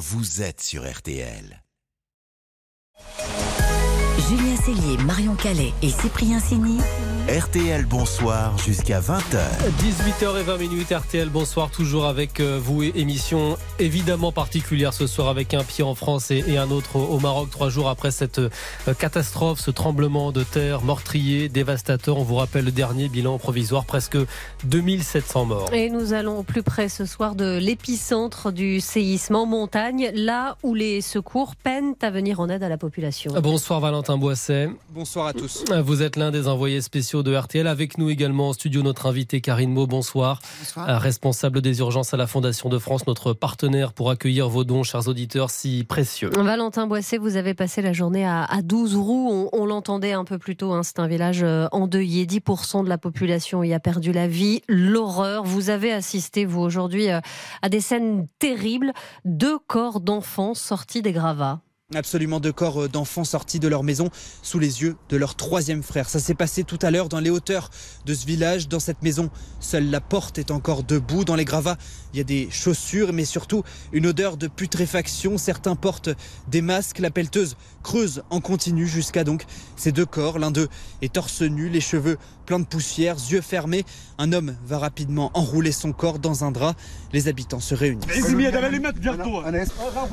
[0.00, 1.62] vous êtes sur RTL.
[4.28, 6.78] Julien Cellier, Marion Calais et Cyprien Sini.
[7.28, 9.38] RTL Bonsoir jusqu'à 20h.
[10.20, 15.84] 18h20 RTL Bonsoir toujours avec euh, vous émission évidemment particulière ce soir avec un pied
[15.84, 18.50] en France et, un autre au Maroc trois jours après cette euh,
[18.98, 22.18] catastrophe, ce tremblement de terre meurtrier, dévastateur.
[22.18, 24.18] On vous rappelle le dernier bilan provisoire, presque
[24.64, 25.72] 2700 morts.
[25.72, 30.56] Et nous allons au plus près ce soir de l'épicentre du séisme en montagne, là
[30.64, 33.32] où les secours peinent à venir en aide à la population.
[33.40, 34.70] Bonsoir Valentin Boisset.
[34.90, 35.64] Bonsoir à tous.
[35.82, 37.66] Vous êtes l'un des envoyés spéciaux de RTL.
[37.66, 40.40] Avec nous également en studio notre invité Karine Mo, bonsoir.
[40.58, 40.88] bonsoir.
[40.88, 44.82] Euh, responsable des urgences à la Fondation de France, notre partenaire pour accueillir vos dons,
[44.82, 46.30] chers auditeurs, si précieux.
[46.36, 49.48] Valentin Boisset, vous avez passé la journée à, 12 roues.
[49.52, 52.26] On, l'entendait un peu plus tôt, hein, c'est un village euh, endeuillé.
[52.26, 54.62] 10% de la population y a perdu la vie.
[54.68, 55.44] L'horreur.
[55.44, 57.20] Vous avez assisté, vous, aujourd'hui, euh,
[57.62, 58.92] à des scènes terribles.
[59.24, 61.60] Deux corps d'enfants sortis des gravats.
[61.92, 64.10] Absolument deux corps euh, d'enfants sortis de leur maison
[64.42, 66.08] sous les yeux de leur troisième frère.
[66.08, 67.68] Ça s'est passé tout à l'heure dans les hauteurs
[68.06, 68.68] de ce village.
[68.68, 69.28] Dans cette maison,
[69.58, 71.24] seule la porte est encore debout.
[71.24, 71.78] Dans les gravats,
[72.14, 75.36] il y a des chaussures, mais surtout une odeur de putréfaction.
[75.36, 76.10] Certains portent
[76.46, 77.00] des masques.
[77.00, 80.38] La pelleteuse creuse en continu jusqu'à donc ces deux corps.
[80.38, 80.68] L'un d'eux
[81.02, 83.84] est torse nu, les cheveux pleins de poussière, yeux fermés.
[84.18, 86.74] Un homme va rapidement enrouler son corps dans un drap.
[87.12, 88.06] Les habitants se réunissent.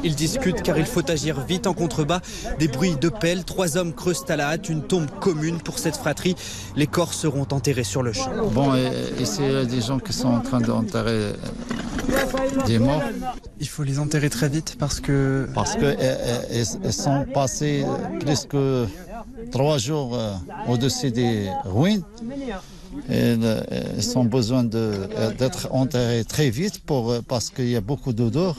[0.03, 2.21] Ils discutent car il faut agir vite en contrebas.
[2.59, 3.43] Des bruits de pelle.
[3.43, 6.35] Trois hommes creusent à la hâte une tombe commune pour cette fratrie.
[6.75, 8.31] Les corps seront enterrés sur le champ.
[8.53, 11.33] Bon, et, ici, il y a des gens qui sont en train d'enterrer euh,
[12.65, 13.03] des morts.
[13.59, 15.47] Il faut les enterrer très vite parce que.
[15.53, 17.85] Parce qu'ils sont passés
[18.19, 18.85] plus que
[19.51, 20.33] trois jours euh,
[20.67, 22.03] au-dessus des ruines.
[23.09, 28.55] Ils ont besoin d'être enterrés très vite pour, euh, parce qu'il y a beaucoup d'odeur.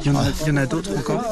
[0.00, 1.22] Il y en a, a d'autres encore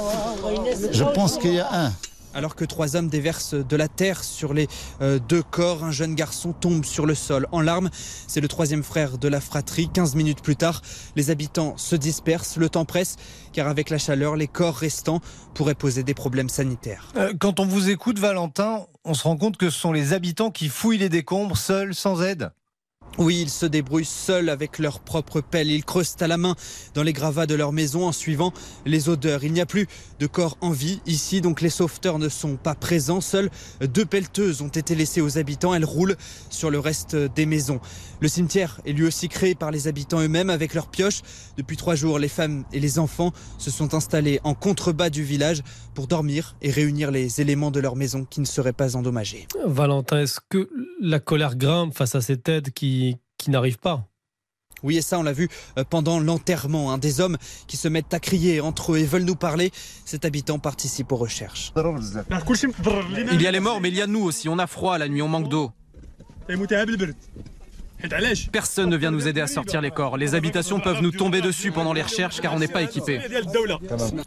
[0.92, 1.92] Je pense qu'il y a un
[2.34, 4.68] alors que trois hommes déversent de la terre sur les
[5.00, 5.84] euh, deux corps.
[5.84, 7.90] Un jeune garçon tombe sur le sol en larmes.
[8.26, 9.88] C'est le troisième frère de la fratrie.
[9.92, 10.82] 15 minutes plus tard,
[11.16, 12.56] les habitants se dispersent.
[12.56, 13.16] Le temps presse
[13.52, 15.20] car avec la chaleur, les corps restants
[15.54, 17.12] pourraient poser des problèmes sanitaires.
[17.16, 20.50] Euh, quand on vous écoute, Valentin, on se rend compte que ce sont les habitants
[20.50, 22.50] qui fouillent les décombres seuls, sans aide
[23.18, 25.70] oui, ils se débrouillent seuls avec leur propre pelle.
[25.70, 26.56] Ils creusent à la main
[26.94, 28.54] dans les gravats de leur maison en suivant
[28.86, 29.44] les odeurs.
[29.44, 29.86] Il n'y a plus
[30.18, 33.20] de corps en vie ici, donc les sauveteurs ne sont pas présents.
[33.20, 33.50] Seules
[33.82, 35.74] deux pelleteuses ont été laissées aux habitants.
[35.74, 36.16] Elles roulent
[36.48, 37.80] sur le reste des maisons.
[38.22, 41.22] Le cimetière est lui aussi créé par les habitants eux-mêmes avec leurs pioches.
[41.56, 45.62] Depuis trois jours, les femmes et les enfants se sont installés en contrebas du village
[45.92, 49.48] pour dormir et réunir les éléments de leur maison qui ne seraient pas endommagés.
[49.64, 54.06] Valentin, est-ce que la colère grimpe face à cette aide qui qui, n'arrivent pas?
[54.84, 56.96] Oui, et ça, on l'a vu euh, pendant l'enterrement.
[56.98, 59.72] Des hommes qui se mettent à crier entre eux et veulent nous parler.
[60.04, 61.72] Cet habitant participe aux recherches.
[61.76, 64.48] Il y a les morts, mais il y a nous aussi.
[64.48, 65.72] On a froid la nuit, on manque d'eau.
[68.50, 70.16] Personne ne vient nous aider à sortir les corps.
[70.16, 73.20] Les habitations peuvent nous tomber dessus pendant les recherches car on n'est pas équipé.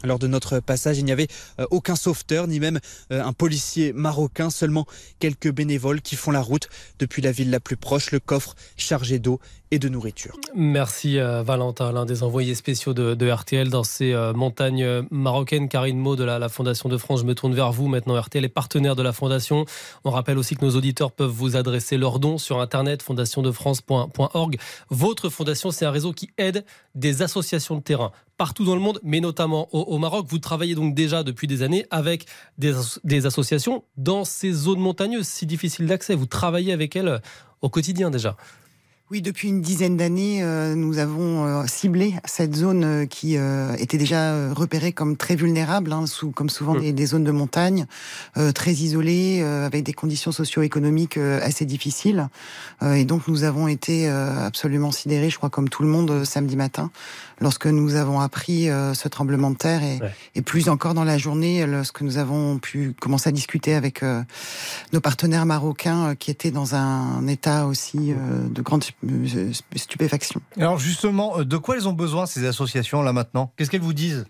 [0.04, 1.28] Lors de notre passage, il n'y avait
[1.60, 2.80] euh, aucun sauveteur, ni même
[3.12, 4.86] euh, un policier marocain, seulement
[5.18, 9.18] quelques bénévoles qui font la route depuis la ville la plus proche, le coffre chargé
[9.18, 9.40] d'eau
[9.70, 10.36] et de nourriture.
[10.54, 15.68] Merci euh, Valentin, l'un des envoyés spéciaux de, RTL dans ces montagnes marocaines.
[15.68, 18.20] Karine Mo de la, Fondation de France, je me tourne vers vous maintenant.
[18.20, 19.64] RTL est partenaire de la Fondation.
[20.04, 23.50] On rappelle aussi que nos auditeurs peuvent vous adresser leurs dons sur Internet, Fondation de
[23.50, 24.58] France France.org.
[24.90, 29.00] Votre fondation, c'est un réseau qui aide des associations de terrain partout dans le monde,
[29.02, 30.26] mais notamment au, Maroc.
[30.28, 32.26] Vous travaillez donc déjà depuis des années avec
[32.58, 36.14] des associations dans ces zones montagneuses si difficiles d'accès.
[36.14, 37.20] Vous travaillez avec elles
[37.62, 38.36] au quotidien déjà.
[39.08, 43.36] Oui, depuis une dizaine d'années, euh, nous avons euh, ciblé cette zone euh, qui
[43.78, 46.90] était déjà repérée comme très vulnérable, hein, sous, comme souvent mmh.
[46.90, 47.86] des, zones de montagne,
[48.54, 52.28] très isolées, avec des conditions socio-économiques assez difficiles.
[52.82, 56.90] et donc nous avons été absolument sidérés, je crois comme tout le monde, samedi matin,
[57.40, 59.98] lorsque nous avons appris ce tremblement de terre, et,
[60.34, 64.02] et, plus encore dans la journée, lorsque nous avons pu commencer à discuter avec
[64.92, 68.14] nos partenaires marocains qui étaient dans un état aussi
[68.50, 68.84] de grande
[69.74, 70.40] stupéfaction.
[70.56, 73.52] Alors justement, euh, de quoi elles ont besoin ces associations là maintenant?
[73.56, 74.26] Qu'est-ce qu'elles vous disent?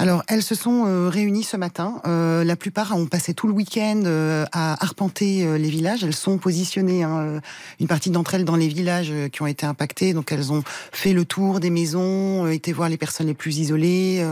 [0.00, 2.00] Alors, elles se sont euh, réunies ce matin.
[2.06, 6.04] Euh, la plupart ont passé tout le week-end euh, à arpenter les villages.
[6.04, 7.42] Elles sont positionnées, hein,
[7.80, 10.14] une partie d'entre elles dans les villages qui ont été impactés.
[10.14, 14.26] Donc, elles ont fait le tour des maisons, été voir les personnes les plus isolées,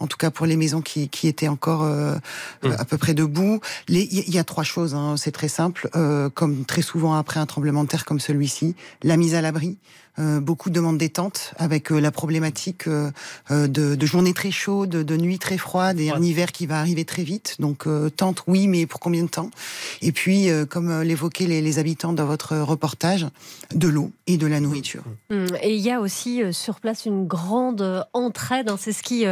[0.00, 2.72] en tout cas pour les maisons qui, qui étaient encore mmh.
[2.76, 3.60] à peu près debout.
[3.88, 5.88] Il y, a trois choses, hein, c'est très simple.
[6.34, 8.74] comme très souvent après un tremblement de terre comme celui-ci,
[9.04, 9.78] la mise à l'abri.
[10.20, 13.10] Euh, beaucoup de demandes détente avec euh, la problématique euh,
[13.50, 17.04] de, de, journées très chaudes, de nuits très froides et un hiver qui va arriver
[17.04, 17.56] très vite.
[17.58, 19.50] Donc tente, oui, mais pour combien de temps?
[20.02, 23.26] Et puis, comme l'évoquaient les, les, habitants dans votre reportage,
[23.74, 25.02] de l'eau et de la nourriture.
[25.30, 28.70] Hum, et il y a aussi sur place une grande entraide.
[28.70, 28.76] Hein.
[28.78, 29.24] C'est ce qui,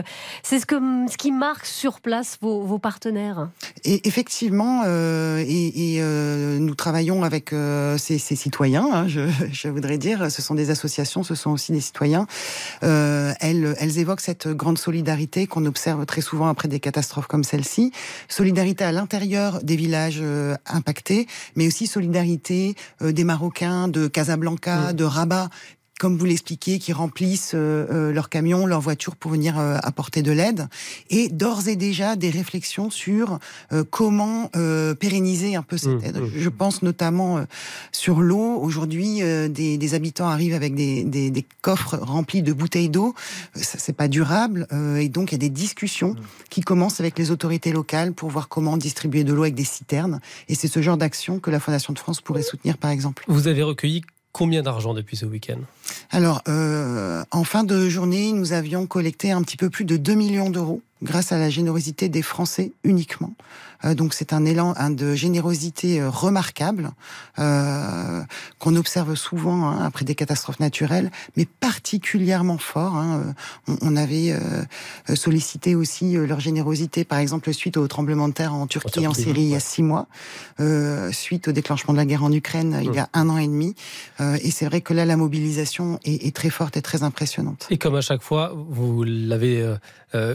[0.43, 0.77] c'est ce que,
[1.09, 3.49] ce qui marque sur place vos, vos partenaires.
[3.85, 6.03] Et effectivement, et, et
[6.59, 7.51] nous travaillons avec
[7.99, 8.89] ces, ces, citoyens.
[8.93, 9.21] Hein, je,
[9.53, 12.27] je voudrais dire, ce sont des associations, ce sont aussi des citoyens.
[12.83, 17.45] Euh, elles, elles évoquent cette grande solidarité qu'on observe très souvent après des catastrophes comme
[17.45, 17.93] celle-ci.
[18.29, 21.27] Solidarité à l'intérieur des villages euh, impactés,
[21.57, 24.93] mais aussi solidarité euh, des Marocains de Casablanca, mmh.
[24.95, 25.49] de Rabat,
[26.03, 30.23] comme vous l'expliquez, qui remplissent euh, euh, leurs camions, leurs voitures pour venir euh, apporter
[30.23, 30.67] de l'aide,
[31.11, 33.39] et d'ores et déjà des réflexions sur
[33.91, 34.51] comment
[34.99, 36.17] pérenniser un peu cette mmh, aide.
[36.17, 36.31] Mmh.
[36.37, 37.45] Je pense notamment
[37.93, 38.59] sur l'eau.
[38.61, 43.15] Aujourd'hui, des, des, habitants arrivent avec des, des, des coffres remplis de bouteilles d'eau.
[43.55, 44.67] Ça, c'est pas durable,
[44.99, 46.21] et donc il y a des discussions mmh.
[46.51, 50.21] qui commencent avec les autorités locales pour voir comment distribuer de l'eau avec des citernes.
[50.49, 53.25] Et c'est ce genre d'action que la Fondation de France pourrait soutenir, par exemple.
[53.29, 54.03] Vous avez recueilli
[54.33, 55.59] Combien d'argent depuis ce week-end?
[56.11, 60.15] Alors, euh, en fin de journée, nous avions collecté un petit peu plus de 2
[60.15, 63.35] millions d'euros grâce à la générosité des Français uniquement.
[63.85, 66.91] Euh, donc c'est un élan de générosité euh, remarquable
[67.39, 68.23] euh,
[68.59, 72.97] qu'on observe souvent hein, après des catastrophes naturelles, mais particulièrement fort.
[72.97, 73.35] Hein.
[73.81, 74.35] On, avait
[75.15, 79.43] sollicité aussi leur générosité, par exemple suite au tremblement de terre en Turquie, en, Syrie
[79.43, 80.07] il y a six mois,
[81.11, 83.75] suite au déclenchement de la guerre en Ukraine il y a un an et demi.
[84.21, 87.67] et c'est vrai que là la mobilisation est, est, très forte et très impressionnante.
[87.69, 89.77] Et comme à chaque fois, vous l'avez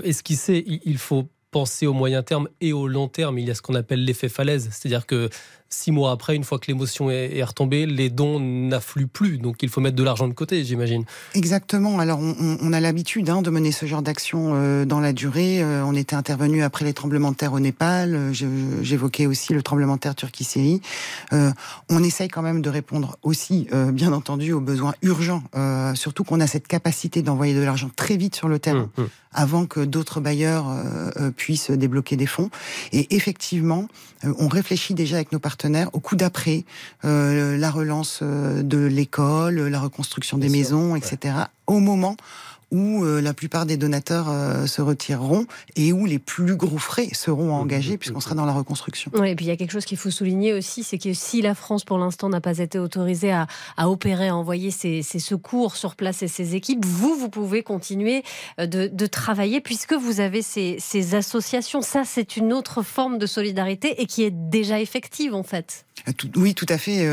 [0.04, 3.40] esquissé, il faut penser au moyen terme et au long terme.
[3.40, 4.70] Il y a ce qu'on appelle l'effet falaise.
[4.72, 5.30] C'est-à-dire que
[5.70, 9.38] six mois après, une fois que l'émotion est, retombée, les dons n'affluent plus.
[9.38, 11.04] Donc il faut mettre de l'argent de côté, j'imagine.
[11.34, 12.00] Exactement.
[12.00, 15.62] Alors on, a l'habitude hein, de mener ce genre d'action euh, dans la durée.
[15.62, 18.16] Euh, on était intervenu après les tremblements de terre au Népal.
[18.16, 18.34] Euh,
[18.82, 20.82] j'évoquais aussi le tremblement de terre Turquie-Syrie.
[21.32, 25.44] on essaye quand même de répondre aussi, bien entendu, aux besoins urgents.
[25.96, 28.78] surtout qu'on a cette capacité d'envoyer de l'argent très vite sur le terrain.
[28.78, 29.10] Hum, hum.
[29.34, 30.66] avant que d'autres bailleurs
[31.36, 32.50] puissent débloquer des fonds.
[32.92, 33.88] Et effectivement,
[34.24, 35.57] on réfléchit déjà avec nos partenaires
[35.94, 36.66] au coup d'après,
[37.06, 41.36] euh, la relance euh, de l'école, la reconstruction des maisons, etc.
[41.66, 42.16] Au moment
[42.72, 47.08] où euh, la plupart des donateurs euh, se retireront et où les plus gros frais
[47.14, 49.12] seront engagés puisqu'on sera dans la reconstruction.
[49.16, 51.42] Oui, et puis il y a quelque chose qu'il faut souligner aussi, c'est que si
[51.42, 53.48] la France pour l'instant n'a pas été autorisée à,
[53.78, 57.64] à opérer, à envoyer ses, ses, secours sur place et ses équipes, vous, vous pouvez
[57.64, 58.24] continuer
[58.60, 61.82] euh, de, de travailler puisque vous avez ces, ces associations.
[61.82, 65.86] Ça, c'est une autre forme de solidarité et qui est déjà effective en fait.
[66.36, 67.08] oui, tout à fait.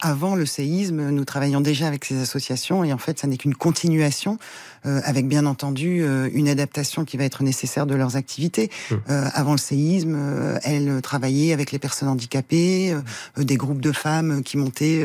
[0.00, 3.54] avant le séisme, nous travaillions déjà avec ces associations et en fait, ça n'est qu'une
[3.54, 4.38] continuation.
[4.86, 8.70] Euh, avec bien entendu euh, une adaptation qui va être nécessaire de leurs activités.
[8.90, 8.94] Mmh.
[9.10, 10.16] Euh, avant le séisme,
[10.62, 12.94] elles travaillaient avec les personnes handicapées,
[13.36, 15.04] des groupes de femmes qui montaient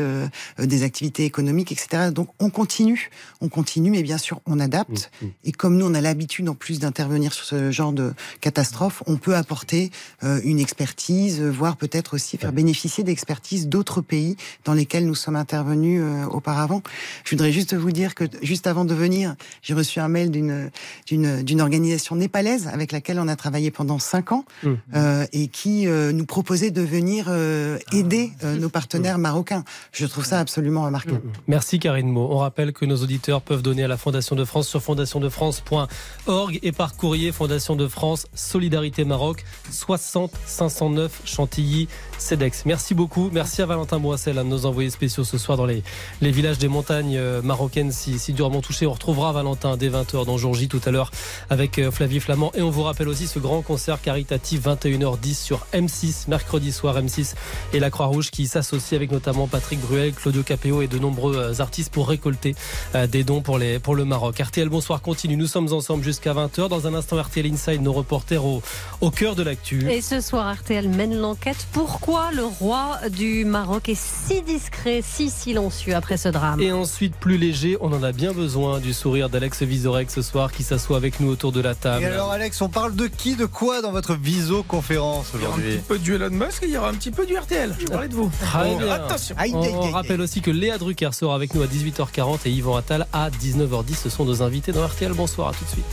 [0.58, 2.10] des activités économiques, etc.
[2.12, 5.10] Donc on continue, on continue, mais bien sûr on adapte.
[5.20, 5.26] Mmh.
[5.26, 5.30] Mmh.
[5.44, 9.16] Et comme nous on a l'habitude en plus d'intervenir sur ce genre de catastrophe, on
[9.16, 9.90] peut apporter
[10.22, 16.02] une expertise, voire peut-être aussi faire bénéficier d'expertise d'autres pays dans lesquels nous sommes intervenus
[16.30, 16.82] auparavant.
[17.24, 20.70] Je voudrais juste vous dire que juste avant de venir, j'ai reçu un mail d'une
[21.06, 24.70] d'une organisation népalaise avec laquelle on a travaillé pendant cinq ans mmh.
[24.94, 28.54] euh, et qui euh, nous proposait de venir euh, aider ah.
[28.54, 29.64] nos partenaires marocains.
[29.92, 31.22] Je trouve ça absolument remarquable.
[31.24, 31.32] Mmh.
[31.48, 32.28] Merci Karine Mo.
[32.30, 36.72] On rappelle que nos auditeurs peuvent donner à la Fondation de France sur fondationdefrance.org et
[36.72, 41.88] par courrier Fondation de France Solidarité Maroc 60 509 Chantilly
[42.22, 42.64] CEDEX.
[42.66, 43.30] Merci beaucoup.
[43.32, 45.82] Merci à Valentin Boissel, à nos envoyés spéciaux ce soir dans les,
[46.20, 48.86] les villages des montagnes marocaines si, si durement touchés.
[48.86, 51.10] On retrouvera Valentin dès 20h dans Jour tout à l'heure
[51.50, 52.52] avec euh, Flavie Flamand.
[52.54, 57.34] Et on vous rappelle aussi ce grand concert caritatif 21h10 sur M6, mercredi soir M6
[57.72, 61.60] et la Croix-Rouge qui s'associe avec notamment Patrick Bruel, Claudio Capéo et de nombreux euh,
[61.60, 62.54] artistes pour récolter
[62.94, 64.38] euh, des dons pour, les, pour le Maroc.
[64.40, 65.36] RTL Bonsoir continue.
[65.36, 66.68] Nous sommes ensemble jusqu'à 20h.
[66.68, 68.62] Dans un instant, RTL Inside, nos reporters au,
[69.00, 69.90] au cœur de l'actu.
[69.90, 71.66] Et ce soir, RTL mène l'enquête.
[71.72, 77.16] Pourquoi le roi du Maroc est si discret, si silencieux après ce drame Et ensuite,
[77.16, 80.62] plus léger, on en a bien besoin du sourire d'Alex Alex Vizorek ce soir qui
[80.62, 82.04] s'assoit avec nous autour de la table.
[82.04, 85.76] Et alors Alex, on parle de qui, de quoi dans votre visioconférence aujourd'hui Il y
[85.76, 87.36] aura un petit peu du Elon Musk et il y aura un petit peu du
[87.36, 87.74] RTL.
[87.78, 88.30] Je parlais de vous.
[88.40, 88.92] Très bien.
[88.92, 89.36] Attention.
[89.54, 93.30] On rappelle aussi que Léa Drucker sera avec nous à 18h40 et Yvan Attal à
[93.30, 93.94] 19h10.
[93.94, 95.12] Ce sont nos invités dans RTL.
[95.12, 95.84] Bonsoir, à tout de suite.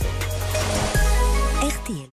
[1.62, 2.19] RTL.